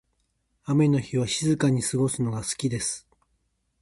[0.63, 3.07] 雨の日は静かに過ごすのが好きです。